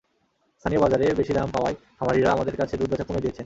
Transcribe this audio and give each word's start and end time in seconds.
স্থানীয় 0.59 0.81
বাজারে 0.81 1.05
বেশি 1.19 1.31
দাম 1.33 1.49
পাওয়ায় 1.51 1.75
খামারিরা 1.97 2.29
আমাদের 2.31 2.55
কাছে 2.55 2.73
দুধ 2.77 2.89
বেচা 2.91 3.05
কমিয়ে 3.07 3.23
দিয়েছেন। 3.25 3.39